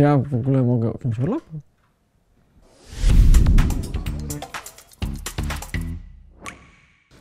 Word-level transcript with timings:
Czy 0.00 0.04
ja 0.04 0.18
w 0.18 0.34
ogóle 0.34 0.62
mogę 0.62 0.92
wziąć 1.00 1.18
urlop? 1.18 1.42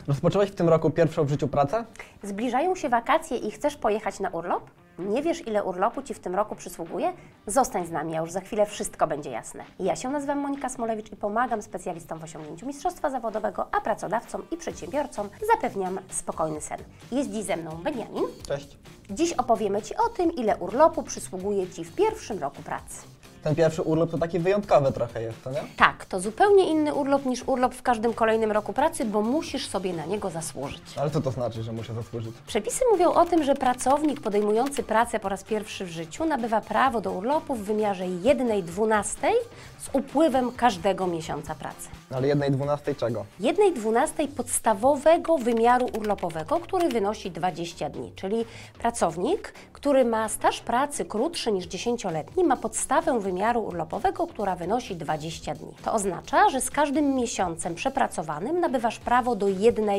Rozpocząłeś 0.07 0.49
w 0.49 0.55
tym 0.55 0.69
roku 0.69 0.89
pierwszą 0.89 1.23
w 1.25 1.29
życiu 1.29 1.47
pracę? 1.47 1.85
Zbliżają 2.23 2.75
się 2.75 2.89
wakacje 2.89 3.37
i 3.37 3.51
chcesz 3.51 3.77
pojechać 3.77 4.19
na 4.19 4.29
urlop? 4.29 4.71
Nie 4.99 5.23
wiesz, 5.23 5.47
ile 5.47 5.63
urlopu 5.63 6.01
Ci 6.01 6.13
w 6.13 6.19
tym 6.19 6.35
roku 6.35 6.55
przysługuje? 6.55 7.13
Zostań 7.47 7.85
z 7.85 7.91
nami, 7.91 8.17
a 8.17 8.21
już 8.21 8.31
za 8.31 8.41
chwilę 8.41 8.65
wszystko 8.65 9.07
będzie 9.07 9.29
jasne. 9.29 9.63
Ja 9.79 9.95
się 9.95 10.09
nazywam 10.09 10.39
Monika 10.39 10.69
Smolewicz 10.69 11.11
i 11.11 11.15
pomagam 11.15 11.61
specjalistom 11.61 12.19
w 12.19 12.23
osiągnięciu 12.23 12.67
mistrzostwa 12.67 13.09
zawodowego, 13.09 13.67
a 13.71 13.81
pracodawcom 13.81 14.43
i 14.51 14.57
przedsiębiorcom 14.57 15.29
zapewniam 15.53 15.99
spokojny 16.09 16.61
sen. 16.61 16.77
Jest 17.11 17.29
dziś 17.31 17.43
ze 17.43 17.57
mną 17.57 17.71
Beniamin. 17.71 18.23
Cześć. 18.47 18.77
Dziś 19.09 19.33
opowiemy 19.33 19.81
Ci 19.81 19.95
o 19.95 20.09
tym, 20.09 20.31
ile 20.31 20.57
urlopu 20.57 21.03
przysługuje 21.03 21.67
Ci 21.67 21.83
w 21.83 21.95
pierwszym 21.95 22.39
roku 22.39 22.61
pracy. 22.63 23.07
Ten 23.43 23.55
pierwszy 23.55 23.81
urlop 23.81 24.11
to 24.11 24.17
taki 24.17 24.39
wyjątkowy 24.39 24.91
trochę 24.91 25.21
jest, 25.21 25.43
to 25.43 25.51
nie? 25.51 25.61
Tak, 25.77 26.05
to 26.05 26.19
zupełnie 26.19 26.69
inny 26.69 26.93
urlop 26.93 27.25
niż 27.25 27.43
urlop 27.47 27.73
w 27.73 27.81
każdym 27.81 28.13
kolejnym 28.13 28.51
roku 28.51 28.73
pracy, 28.73 29.05
bo 29.05 29.21
musisz 29.21 29.67
sobie 29.67 29.93
na 29.93 30.05
niego 30.05 30.29
zasłużyć. 30.29 30.81
Ale 30.97 31.09
co 31.11 31.21
to 31.21 31.31
znaczy, 31.31 31.63
że 31.63 31.71
muszę 31.71 31.93
zasłużyć? 31.93 32.33
Przepisy 32.47 32.83
mówią 32.91 33.13
o 33.13 33.25
tym, 33.25 33.43
że 33.43 33.55
pracownik 33.55 34.21
podejmujący 34.21 34.83
pracę 34.83 35.19
po 35.19 35.29
raz 35.29 35.43
pierwszy 35.43 35.85
w 35.85 35.89
życiu 35.89 36.25
nabywa 36.25 36.61
prawo 36.61 37.01
do 37.01 37.11
urlopu 37.11 37.55
w 37.55 37.63
wymiarze 37.63 38.07
1 38.07 38.61
dwunastej 38.61 39.33
z 39.77 39.89
upływem 39.93 40.51
każdego 40.51 41.07
miesiąca 41.07 41.55
pracy. 41.55 41.89
Ale 42.15 42.27
jednej 42.27 42.51
dwunastej 42.51 42.95
czego? 42.95 43.25
1 43.39 43.73
dwunastej 43.73 44.27
podstawowego 44.27 45.37
wymiaru 45.37 45.89
urlopowego, 45.97 46.59
który 46.59 46.89
wynosi 46.89 47.31
20 47.31 47.89
dni, 47.89 48.11
czyli 48.15 48.45
pracownik, 48.79 49.53
który 49.73 50.05
ma 50.05 50.29
staż 50.29 50.59
pracy 50.59 51.05
krótszy 51.05 51.51
niż 51.51 51.67
10-letni, 51.67 52.43
ma 52.43 52.57
podstawę 52.57 53.19
wymiaru 53.19 53.63
urlopowego, 53.63 54.27
która 54.27 54.55
wynosi 54.55 54.95
20 54.95 55.55
dni. 55.55 55.73
To 55.83 55.93
oznacza, 55.93 56.49
że 56.49 56.61
z 56.61 56.71
każdym 56.71 57.15
miesiącem 57.15 57.75
przepracowanym 57.75 58.59
nabywasz 58.59 58.99
prawo 58.99 59.35
do 59.35 59.47
1 59.47 59.89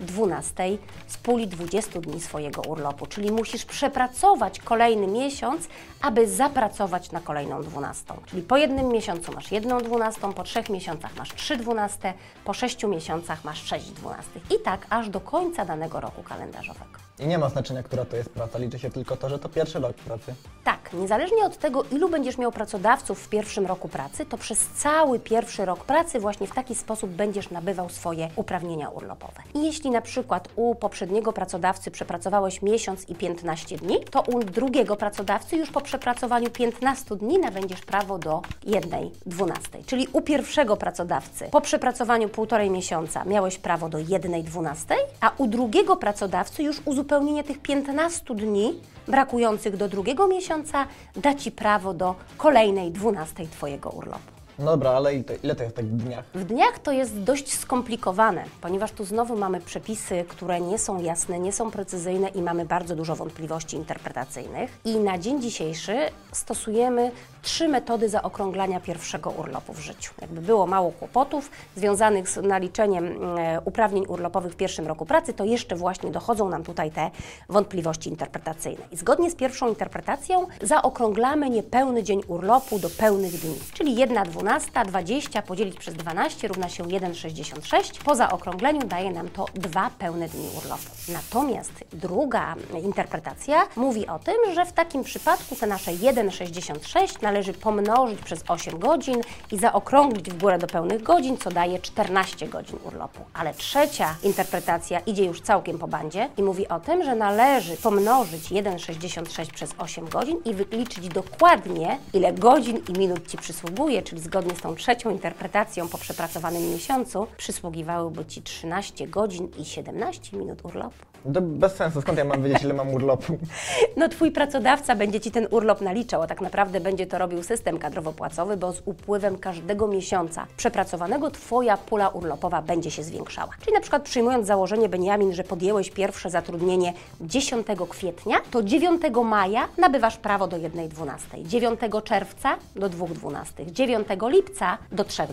dwunastej 0.00 0.78
z 1.06 1.16
puli 1.16 1.46
20 1.48 2.00
dni 2.00 2.20
swojego 2.20 2.62
urlopu, 2.62 3.06
czyli 3.06 3.32
musisz 3.32 3.64
przepracować 3.64 4.58
kolejny 4.58 5.06
miesiąc, 5.06 5.68
aby 6.02 6.28
zapracować 6.28 7.12
na 7.12 7.20
kolejną 7.20 7.62
dwunastą. 7.62 8.14
Czyli 8.26 8.42
po 8.42 8.56
jednym 8.56 8.88
miesiącu 8.88 9.32
masz 9.32 9.52
jedną 9.52 9.78
dwunastą, 9.78 10.32
po 10.32 10.42
trzech 10.42 10.70
miesiącach 10.70 11.16
masz 11.16 11.34
trzy 11.34 11.59
dwunaste, 11.60 12.12
po 12.44 12.54
sześciu 12.54 12.88
miesiącach 12.88 13.44
masz 13.44 13.64
sześć 13.64 13.90
dwunastych. 13.90 14.42
I 14.50 14.62
tak 14.64 14.86
aż 14.90 15.08
do 15.08 15.20
końca 15.20 15.64
danego 15.64 16.00
roku 16.00 16.22
kalendarzowego. 16.22 17.00
I 17.18 17.26
nie 17.26 17.38
ma 17.38 17.48
znaczenia, 17.48 17.82
która 17.82 18.04
to 18.04 18.16
jest 18.16 18.30
praca, 18.30 18.58
liczy 18.58 18.78
się 18.78 18.90
tylko 18.90 19.16
to, 19.16 19.28
że 19.28 19.38
to 19.38 19.48
pierwszy 19.48 19.78
rok 19.78 19.96
pracy. 19.96 20.34
Tak, 20.64 20.92
niezależnie 20.92 21.44
od 21.44 21.58
tego, 21.58 21.84
ilu 21.84 22.08
będziesz 22.08 22.38
miał 22.38 22.52
pracodawców 22.52 23.22
w 23.22 23.28
pierwszym 23.28 23.66
roku 23.66 23.88
pracy, 23.88 24.26
to 24.26 24.38
przez 24.38 24.66
cały 24.66 25.18
pierwszy 25.18 25.64
rok 25.64 25.84
pracy 25.84 26.20
właśnie 26.20 26.46
w 26.46 26.54
taki 26.54 26.74
sposób 26.74 27.10
będziesz 27.10 27.50
nabywał 27.50 27.88
swoje 27.88 28.28
uprawnienia 28.36 28.88
urlopowe. 28.88 29.42
I 29.54 29.64
jeśli 29.64 29.90
na 29.90 30.00
przykład 30.00 30.48
u 30.56 30.74
poprzedniego 30.74 31.32
pracodawcy 31.32 31.90
przepracowałeś 31.90 32.62
miesiąc 32.62 33.08
i 33.08 33.14
15 33.14 33.76
dni, 33.76 34.04
to 34.10 34.22
u 34.22 34.44
drugiego 34.44 34.96
pracodawcy 34.96 35.56
już 35.56 35.70
po 35.70 35.80
przepracowaniu 35.80 36.50
15 36.50 37.16
dni 37.16 37.38
nabędziesz 37.38 37.80
prawo 37.80 38.18
do 38.18 38.42
jednej 38.66 39.10
dwunastej. 39.26 39.84
Czyli 39.84 40.08
u 40.12 40.20
pierwszego 40.20 40.76
pracodawcy 40.76 41.48
po 41.50 41.60
przepracowaniu 41.60 42.28
półtorej 42.28 42.70
miesiąca 42.70 43.24
miałeś 43.24 43.58
prawo 43.58 43.88
do 43.88 43.98
jednej 43.98 44.44
dwunastej, 44.44 44.98
a 45.20 45.32
u 45.38 45.46
drugiego 45.46 45.96
pracodawcy 45.96 46.62
już 46.62 46.82
uzupełnienie 46.84 47.44
tych 47.44 47.58
15 47.58 48.34
dni 48.34 48.80
brakujących 49.08 49.76
do 49.76 49.88
drugiego 49.88 50.26
miesiąca 50.26 50.86
da 51.16 51.34
Ci 51.34 51.52
prawo 51.52 51.94
do 51.94 52.14
kolejnej 52.36 52.90
dwunastej 52.90 53.48
Twojego 53.48 53.90
urlopu. 53.90 54.40
No 54.60 54.66
dobra, 54.66 54.90
ale 54.90 55.24
to, 55.24 55.32
ile 55.42 55.54
to 55.54 55.62
jest 55.62 55.76
tak 55.76 55.86
w 55.86 55.96
dniach? 55.96 56.24
W 56.34 56.44
dniach 56.44 56.78
to 56.78 56.92
jest 56.92 57.18
dość 57.18 57.52
skomplikowane, 57.58 58.44
ponieważ 58.60 58.92
tu 58.92 59.04
znowu 59.04 59.36
mamy 59.36 59.60
przepisy, 59.60 60.24
które 60.28 60.60
nie 60.60 60.78
są 60.78 61.02
jasne, 61.02 61.38
nie 61.38 61.52
są 61.52 61.70
precyzyjne 61.70 62.28
i 62.28 62.42
mamy 62.42 62.64
bardzo 62.64 62.96
dużo 62.96 63.16
wątpliwości 63.16 63.76
interpretacyjnych. 63.76 64.78
I 64.84 64.96
na 64.96 65.18
dzień 65.18 65.42
dzisiejszy 65.42 65.96
stosujemy 66.32 67.10
trzy 67.42 67.68
metody 67.68 68.08
zaokrąglania 68.08 68.80
pierwszego 68.80 69.30
urlopu 69.30 69.72
w 69.72 69.78
życiu. 69.78 70.14
Jakby 70.20 70.40
było 70.40 70.66
mało 70.66 70.92
kłopotów 70.92 71.50
związanych 71.76 72.28
z 72.28 72.36
naliczeniem 72.36 73.38
e, 73.38 73.60
uprawnień 73.64 74.04
urlopowych 74.08 74.52
w 74.52 74.56
pierwszym 74.56 74.86
roku 74.86 75.06
pracy, 75.06 75.32
to 75.32 75.44
jeszcze 75.44 75.76
właśnie 75.76 76.10
dochodzą 76.10 76.48
nam 76.48 76.62
tutaj 76.62 76.90
te 76.90 77.10
wątpliwości 77.48 78.08
interpretacyjne. 78.08 78.82
I 78.92 78.96
zgodnie 78.96 79.30
z 79.30 79.34
pierwszą 79.34 79.68
interpretacją 79.68 80.46
zaokrąglamy 80.62 81.50
niepełny 81.50 82.02
dzień 82.02 82.22
urlopu 82.28 82.78
do 82.78 82.90
pełnych 82.90 83.40
dni, 83.40 83.54
czyli 83.72 83.96
1 83.96 84.24
12, 84.24 84.70
20 84.86 85.42
podzielić 85.42 85.76
przez 85.76 85.94
12 85.94 86.48
równa 86.48 86.68
się 86.68 86.84
1,66. 86.84 88.04
Po 88.04 88.14
zaokrągleniu 88.14 88.80
daje 88.80 89.10
nam 89.10 89.28
to 89.28 89.46
dwa 89.54 89.90
pełne 89.98 90.28
dni 90.28 90.48
urlopu. 90.58 90.84
Natomiast 91.08 91.72
druga 91.92 92.54
interpretacja 92.84 93.66
mówi 93.76 94.06
o 94.06 94.18
tym, 94.18 94.36
że 94.54 94.66
w 94.66 94.72
takim 94.72 95.04
przypadku 95.04 95.56
te 95.56 95.66
nasze 95.66 95.90
1,66 95.90 97.22
należy 97.30 97.52
pomnożyć 97.52 98.20
przez 98.20 98.44
8 98.48 98.78
godzin 98.78 99.20
i 99.52 99.58
zaokrąglić 99.58 100.30
w 100.30 100.38
górę 100.38 100.58
do 100.58 100.66
pełnych 100.66 101.02
godzin, 101.02 101.36
co 101.36 101.50
daje 101.50 101.78
14 101.78 102.48
godzin 102.48 102.78
urlopu. 102.84 103.20
Ale 103.34 103.54
trzecia 103.54 104.14
interpretacja 104.22 105.00
idzie 105.00 105.24
już 105.24 105.40
całkiem 105.40 105.78
po 105.78 105.88
bandzie 105.88 106.28
i 106.36 106.42
mówi 106.42 106.68
o 106.68 106.80
tym, 106.80 107.04
że 107.04 107.14
należy 107.14 107.76
pomnożyć 107.76 108.42
1,66 108.42 109.52
przez 109.52 109.74
8 109.78 110.08
godzin 110.08 110.36
i 110.44 110.54
wyliczyć 110.54 111.08
dokładnie, 111.08 111.98
ile 112.12 112.32
godzin 112.32 112.80
i 112.88 112.98
minut 112.98 113.28
Ci 113.28 113.38
przysługuje, 113.38 114.02
czyli 114.02 114.22
zgodnie 114.22 114.56
z 114.56 114.60
tą 114.60 114.74
trzecią 114.74 115.10
interpretacją 115.10 115.88
po 115.88 115.98
przepracowanym 115.98 116.70
miesiącu 116.72 117.26
przysługiwałyby 117.36 118.24
Ci 118.24 118.42
13 118.42 119.08
godzin 119.08 119.48
i 119.58 119.64
17 119.64 120.36
minut 120.36 120.64
urlopu. 120.64 121.10
To 121.34 121.40
bez 121.42 121.74
sensu, 121.74 122.00
skąd 122.00 122.18
ja 122.18 122.24
mam 122.24 122.42
wiedzieć, 122.42 122.62
ile 122.62 122.74
mam 122.74 122.94
urlopu? 122.94 123.38
No 123.96 124.08
Twój 124.08 124.30
pracodawca 124.30 124.96
będzie 124.96 125.20
Ci 125.20 125.30
ten 125.30 125.46
urlop 125.50 125.80
naliczał, 125.80 126.22
a 126.22 126.26
tak 126.26 126.40
naprawdę 126.40 126.80
będzie 126.80 127.06
to 127.06 127.18
robił 127.20 127.42
system 127.42 127.78
kadrowo-płacowy, 127.78 128.56
bo 128.56 128.72
z 128.72 128.82
upływem 128.84 129.38
każdego 129.38 129.88
miesiąca 129.88 130.46
przepracowanego 130.56 131.30
Twoja 131.30 131.76
pula 131.76 132.08
urlopowa 132.08 132.62
będzie 132.62 132.90
się 132.90 133.02
zwiększała. 133.02 133.50
Czyli 133.60 133.72
na 133.72 133.80
przykład 133.80 134.02
przyjmując 134.02 134.46
założenie, 134.46 134.88
Beniamin, 134.88 135.32
że 135.32 135.44
podjęłeś 135.44 135.90
pierwsze 135.90 136.30
zatrudnienie 136.30 136.92
10 137.20 137.66
kwietnia, 137.88 138.36
to 138.50 138.62
9 138.62 139.02
maja 139.24 139.68
nabywasz 139.78 140.16
prawo 140.16 140.46
do 140.46 140.56
1,12, 140.56 141.46
9 141.46 141.80
czerwca 142.04 142.56
do 142.76 142.90
2,12, 142.90 143.70
9 143.72 144.08
lipca 144.22 144.78
do 144.92 145.04
3,12. 145.04 145.26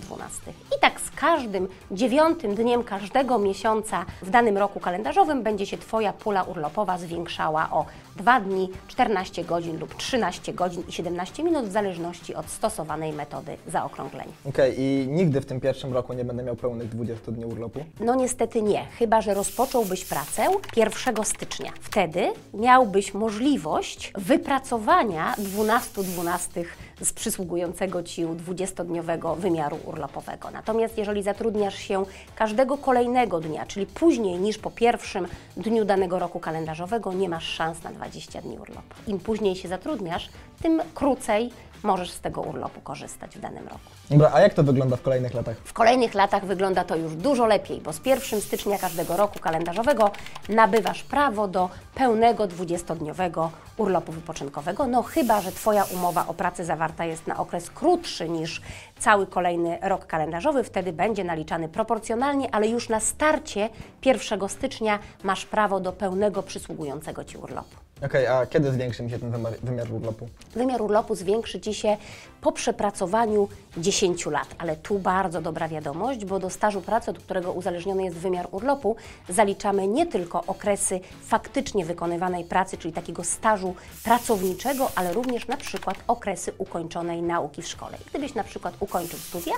I 0.78 0.80
tak 0.82 1.02
z 1.02 1.12
każdym 1.12 1.68
dziewiątym 1.92 2.56
dniem 2.56 2.84
każdego 2.84 3.40
miesiąca 3.40 4.06
w 4.22 4.30
danym 4.30 4.58
roku 4.58 4.80
kalendarzowym 4.80 5.44
będzie 5.44 5.66
się 5.66 5.78
Twoja 5.78 6.14
pula 6.14 6.44
urlopowa 6.44 6.98
zwiększała 6.98 7.70
o 7.72 7.86
2 8.16 8.40
dni, 8.40 8.70
14 8.88 9.44
godzin 9.44 9.80
lub 9.80 9.96
13 9.96 10.54
godzin 10.54 10.84
i 10.88 10.92
17 10.92 11.44
minut 11.44 11.66
w 11.66 11.72
zależności 11.78 12.36
od 12.36 12.50
stosowanej 12.50 13.14
metody 13.14 13.58
zaokrąglenia. 13.68 14.34
Okej, 14.50 14.76
i 14.78 15.08
nigdy 15.08 15.42
w 15.42 15.46
tym 15.46 15.60
pierwszym 15.60 15.94
roku 15.94 16.14
nie 16.14 16.26
będę 16.26 16.44
miał 16.44 16.56
pełnych 16.56 16.90
20 16.90 17.32
dni 17.32 17.46
urlopu? 17.46 17.80
No 18.00 18.16
niestety 18.16 18.62
nie, 18.62 18.86
chyba 19.00 19.22
że 19.22 19.34
rozpocząłbyś 19.34 20.06
pracę 20.06 20.48
1 20.76 21.26
stycznia. 21.26 21.72
Wtedy 21.82 22.32
miałbyś 22.54 23.14
możliwość 23.14 24.12
wypracowania 24.16 25.36
12 25.38 26.04
dwunastych 26.04 26.78
z 27.02 27.14
przysługującego 27.14 28.04
Ci 28.04 28.26
20-dniowego 28.26 29.38
wymiaru 29.38 29.80
urlopowego. 29.86 30.52
Natomiast 30.52 30.98
jeżeli 30.98 31.24
zatrudniasz 31.24 31.78
się 31.78 32.06
każdego 32.36 32.78
kolejnego 32.78 33.40
dnia, 33.40 33.66
czyli 33.66 33.86
później 33.86 34.40
niż 34.40 34.58
po 34.58 34.72
pierwszym 34.72 35.28
dniu 35.58 35.86
danego 35.86 36.20
roku 36.20 36.40
kalendarzowego, 36.40 37.14
nie 37.14 37.30
masz 37.30 37.46
szans 37.46 37.84
na 37.84 37.92
20 37.92 38.42
dni 38.42 38.60
urlopu. 38.60 38.96
Im 39.08 39.20
później 39.20 39.56
się 39.56 39.68
zatrudniasz, 39.68 40.30
tym 40.62 40.82
krócej 40.94 41.52
możesz 41.88 42.12
z 42.12 42.22
tego 42.22 42.42
urlopu 42.42 42.82
korzystać 42.82 43.38
w 43.38 43.40
danym 43.40 43.68
roku. 43.68 43.90
Dobra, 44.10 44.32
a 44.34 44.42
jak 44.42 44.54
to 44.54 44.64
wygląda 44.64 44.96
w 44.96 45.02
kolejnych 45.02 45.34
latach? 45.34 45.58
W 45.64 45.74
kolejnych 45.74 46.14
latach 46.14 46.46
wygląda 46.46 46.84
to 46.84 46.96
już 46.96 47.16
dużo 47.16 47.46
lepiej, 47.46 47.82
bo 47.82 47.94
z 47.94 48.06
1 48.06 48.42
stycznia 48.42 48.78
każdego 48.78 49.18
roku 49.18 49.40
kalendarzowego 49.40 50.12
nabywasz 50.50 51.04
prawo 51.04 51.48
do 51.48 51.70
pełnego 51.96 52.48
20-dniowego 52.48 53.50
urlopu 53.78 54.12
wypoczynkowego, 54.12 54.88
no 54.88 55.04
chyba, 55.04 55.42
że 55.42 55.52
Twoja 55.52 55.84
umowa 55.84 56.28
o 56.28 56.34
pracę 56.34 56.66
zawarta 56.66 57.06
jest 57.06 57.28
na 57.28 57.38
okres 57.38 57.70
krótszy 57.70 58.30
niż 58.30 58.62
cały 59.00 59.28
kolejny 59.28 59.78
rok 59.82 60.06
kalendarzowy, 60.06 60.64
wtedy 60.64 60.94
będzie 60.94 61.24
naliczany 61.24 61.70
proporcjonalnie, 61.70 62.56
ale 62.56 62.68
już 62.68 62.90
na 62.90 63.00
starcie 63.00 63.70
1 64.06 64.50
stycznia 64.50 65.00
masz 65.24 65.46
prawo 65.46 65.80
do 65.80 65.92
pełnego 65.92 66.44
przysługującego 66.44 67.24
Ci 67.24 67.38
urlopu. 67.38 67.87
Okej, 68.06 68.28
a 68.28 68.46
kiedy 68.46 68.72
zwiększy 68.72 69.04
mi 69.04 69.10
się 69.10 69.20
ten 69.20 69.32
wymiar, 69.64 69.94
urlopu? 69.94 70.28
Wymiar 70.56 70.82
urlopu 70.82 71.16
zwiększy 71.16 71.60
Ci 71.60 71.74
się 71.74 71.98
po 72.42 72.52
przepracowaniu 72.52 73.48
10 73.78 74.26
lat. 74.26 74.48
Ale 74.58 74.76
tu 74.76 75.00
bardzo 75.00 75.42
dobra 75.42 75.68
wiadomość, 75.68 76.26
bo 76.26 76.40
do 76.40 76.50
stażu 76.50 76.82
pracy, 76.82 77.12
od 77.12 77.20
którego 77.20 77.54
uzależniony 77.54 78.04
jest 78.04 78.18
wymiar 78.18 78.48
urlopu, 78.52 78.96
zaliczamy 79.30 79.88
nie 79.88 80.06
tylko 80.06 80.44
okresy 80.48 81.00
faktycznie 81.24 81.86
wykonywanej 81.86 82.44
pracy, 82.44 82.78
czyli 82.78 82.94
takiego 82.94 83.24
stażu 83.24 83.76
pracowniczego, 84.04 84.92
ale 84.96 85.14
również 85.14 85.48
na 85.48 85.58
przykład 85.58 85.98
okresy 86.08 86.54
ukończonej 86.58 87.22
nauki 87.22 87.62
w 87.62 87.68
szkole. 87.68 87.98
Gdybyś 88.10 88.36
na 88.36 88.44
przykład 88.44 88.74
ukończył 88.80 89.20
studia, 89.20 89.54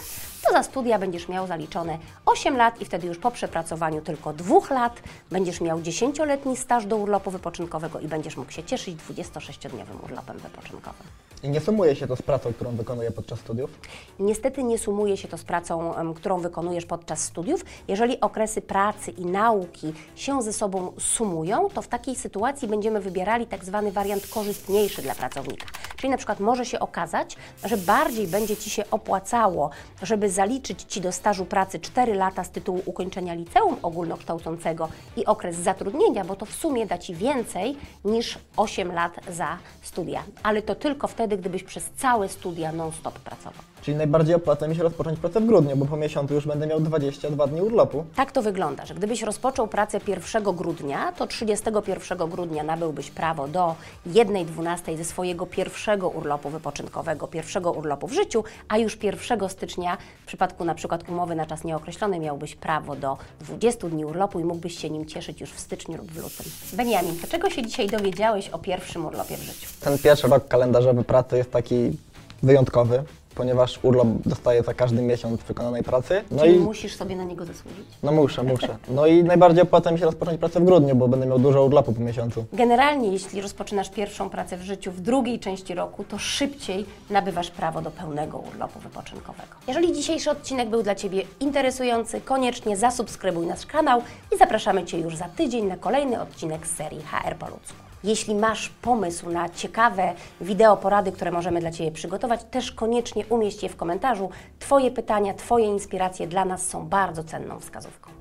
to 0.48 0.54
za 0.54 0.64
studia 0.64 1.00
będziesz 1.00 1.28
miał 1.28 1.48
zaliczone 1.48 1.98
8 2.26 2.58
lat 2.58 2.82
i 2.82 2.86
wtedy 2.86 3.08
już 3.08 3.18
po 3.18 3.32
przepracowaniu 3.32 4.02
tylko 4.02 4.34
2 4.34 4.56
lat 4.70 5.02
będziesz 5.32 5.62
miał 5.62 5.80
10-letni 5.80 6.58
staż 6.58 6.86
do 6.86 6.98
urlopu 6.98 7.32
wypoczynkowego 7.32 8.00
i 8.00 8.08
będziesz 8.08 8.29
mógł 8.38 8.52
się 8.52 8.64
cieszyć 8.64 8.96
26-dniowym 8.96 10.04
urlopem 10.04 10.38
wypoczynkowym. 10.38 11.08
I 11.44 11.50
nie 11.50 11.60
sumuje 11.60 11.96
się 11.96 12.08
to 12.08 12.16
z 12.16 12.22
pracą, 12.22 12.54
którą 12.54 12.72
wykonuję 12.72 13.12
podczas 13.12 13.40
studiów. 13.40 13.80
Niestety 14.20 14.64
nie 14.64 14.78
sumuje 14.78 15.18
się 15.18 15.28
to 15.28 15.38
z 15.38 15.44
pracą, 15.44 15.94
którą 16.16 16.40
wykonujesz 16.40 16.86
podczas 16.86 17.24
studiów. 17.24 17.66
Jeżeli 17.88 18.20
okresy 18.20 18.62
pracy 18.62 19.12
i 19.12 19.26
nauki 19.26 19.94
się 20.16 20.42
ze 20.42 20.54
sobą 20.54 20.92
sumują, 21.00 21.70
to 21.70 21.82
w 21.82 21.88
takiej 21.88 22.16
sytuacji 22.16 22.68
będziemy 22.68 23.00
wybierali 23.02 23.46
tak 23.46 23.66
zwany 23.66 23.92
wariant 23.92 24.28
korzystniejszy 24.28 25.02
dla 25.02 25.16
pracownika. 25.16 25.66
Czyli 25.98 26.10
na 26.10 26.18
przykład 26.18 26.40
może 26.40 26.66
się 26.66 26.80
okazać, 26.80 27.38
że 27.64 27.78
bardziej 27.78 28.28
będzie 28.28 28.58
Ci 28.58 28.70
się 28.70 28.84
opłacało, 28.92 29.70
żeby 30.04 30.30
zaliczyć 30.30 30.84
Ci 30.84 31.02
do 31.02 31.12
stażu 31.12 31.46
pracy 31.46 31.80
4 31.80 32.14
lata 32.14 32.44
z 32.44 32.50
tytułu 32.50 32.82
ukończenia 32.86 33.34
liceum 33.34 33.76
ogólnokształcącego 33.82 34.90
i 35.18 35.26
okres 35.26 35.56
zatrudnienia, 35.56 36.26
bo 36.26 36.36
to 36.36 36.46
w 36.46 36.54
sumie 36.54 36.86
da 36.86 36.98
Ci 36.98 37.16
więcej 37.16 37.78
niż 38.06 38.38
8 38.58 38.92
lat 38.92 39.20
za 39.30 39.58
studia. 39.82 40.24
Ale 40.44 40.62
to 40.62 40.76
tylko 40.76 41.08
wtedy, 41.30 41.42
gdybyś 41.42 41.64
przez 41.64 41.90
całe 41.98 42.30
studia 42.30 42.72
non-stop 42.72 43.20
pracował. 43.20 43.64
Czyli 43.82 43.98
najbardziej 43.98 44.36
opłaca 44.36 44.68
mi 44.68 44.76
się 44.76 44.84
rozpocząć 44.84 45.20
pracę 45.20 45.42
w 45.42 45.46
grudniu, 45.46 45.76
bo 45.76 45.86
po 45.86 45.98
miesiącu 45.98 46.34
już 46.34 46.48
będę 46.48 46.68
miał 46.68 46.80
22 46.80 47.48
dni 47.48 47.62
urlopu. 47.62 48.06
Tak 48.16 48.32
to 48.32 48.42
wygląda, 48.42 48.86
że 48.86 48.96
gdybyś 48.96 49.22
rozpoczął 49.22 49.68
pracę 49.68 50.00
1 50.08 50.44
grudnia, 50.44 51.12
to 51.12 51.28
31 51.28 52.30
grudnia 52.30 52.64
nabyłbyś 52.64 53.12
prawo 53.12 53.48
do 53.48 53.76
1.12 54.08 54.98
ze 54.98 55.06
swojego 55.06 55.46
pierwszego 55.46 56.10
urlopu 56.10 56.50
wypoczynkowego, 56.50 57.28
pierwszego 57.28 57.72
urlopu 57.72 58.08
w 58.08 58.14
życiu, 58.14 58.44
a 58.68 58.78
już 58.78 59.04
1 59.04 59.50
stycznia 59.50 59.98
w 60.24 60.28
przypadku 60.28 60.66
na 60.66 60.76
przykład 60.76 61.10
umowy 61.10 61.36
na 61.36 61.46
czas 61.46 61.64
nieokreślony 61.64 62.20
miałbyś 62.20 62.56
prawo 62.56 62.96
do 62.96 63.18
20 63.42 63.88
dni 63.88 64.06
urlopu 64.06 64.40
i 64.40 64.44
mógłbyś 64.44 64.78
się 64.80 64.90
nim 64.90 65.06
cieszyć 65.06 65.42
już 65.42 65.52
w 65.52 65.60
styczniu 65.60 65.98
lub 65.98 66.12
w 66.12 66.18
lutym. 66.18 66.46
Beniamin, 66.74 67.20
to 67.20 67.28
czego 67.28 67.50
się 67.50 67.62
dzisiaj 67.62 67.88
dowiedziałeś 67.88 68.50
o 68.50 68.60
pierwszym 68.60 69.06
urlopie 69.06 69.38
w 69.38 69.42
życiu? 69.42 69.68
Ten 69.80 69.98
pierwszy 69.98 70.28
rok 70.28 70.48
kalendarzowy 70.48 71.04
pracy 71.04 71.38
jest 71.38 71.52
taki 71.52 71.98
wyjątkowy, 72.44 73.04
ponieważ 73.40 73.80
urlop 73.84 74.08
dostaję 74.26 74.64
za 74.64 74.74
każdy 74.74 75.02
miesiąc 75.02 75.42
wykonanej 75.42 75.84
pracy. 75.84 76.24
No 76.32 76.44
Czyli 76.44 76.56
i 76.56 76.60
musisz 76.60 76.96
sobie 76.96 77.16
na 77.16 77.24
niego 77.24 77.46
zasłużyć? 77.46 77.86
no 78.04 78.12
muszę, 78.12 78.44
muszę. 78.44 78.78
No 78.90 79.06
i 79.06 79.24
najbardziej 79.24 79.64
opłaca 79.64 79.92
mi 79.92 80.00
się 80.00 80.06
rozpocząć 80.06 80.40
pracę 80.40 80.60
w 80.60 80.64
grudniu, 80.64 80.96
bo 80.96 81.08
będę 81.08 81.26
miał 81.26 81.40
dużo 81.40 81.66
urlopu 81.66 81.94
po 81.94 82.02
miesiącu. 82.02 82.46
Generalnie, 82.54 83.12
jeśli 83.12 83.42
rozpoczynasz 83.42 83.90
pierwszą 83.90 84.30
pracę 84.30 84.58
w 84.58 84.62
życiu 84.62 84.92
w 84.92 85.02
drugiej 85.02 85.40
części 85.40 85.76
roku, 85.76 86.04
to 86.04 86.18
szybciej 86.18 86.86
nabywasz 87.10 87.52
prawo 87.52 87.82
do 87.82 87.92
pełnego 87.92 88.38
urlopu 88.38 88.80
wypoczynkowego. 88.80 89.56
Jeżeli 89.68 89.94
dzisiejszy 89.94 90.32
odcinek 90.32 90.70
był 90.70 90.84
dla 90.84 90.96
Ciebie 90.96 91.24
interesujący, 91.40 92.22
koniecznie 92.22 92.78
zasubskrybuj 92.78 93.48
nasz 93.48 93.66
kanał 93.66 94.02
i 94.36 94.38
zapraszamy 94.38 94.86
Cię 94.86 94.98
już 94.98 95.16
za 95.16 95.26
tydzień 95.26 95.66
na 95.66 95.78
kolejny 95.78 96.22
odcinek 96.22 96.68
z 96.68 96.76
serii 96.76 97.02
HR 97.02 97.36
po 97.36 97.46
ludzku. 97.46 97.89
Jeśli 98.04 98.36
masz 98.36 98.70
pomysł 98.70 99.30
na 99.30 99.50
ciekawe 99.50 100.14
wideo 100.42 100.78
porady, 100.78 101.12
które 101.12 101.32
możemy 101.32 101.60
dla 101.60 101.72
Ciebie 101.72 101.92
przygotować, 101.92 102.44
też 102.52 102.72
koniecznie 102.72 103.26
umieść 103.26 103.64
je 103.64 103.70
w 103.70 103.76
komentarzu. 103.76 104.30
Twoje 104.60 104.92
pytania, 104.92 105.34
Twoje 105.34 105.66
inspiracje 105.66 106.28
dla 106.28 106.46
nas 106.46 106.68
są 106.68 106.88
bardzo 106.88 107.24
cenną 107.24 107.60
wskazówką. 107.60 108.19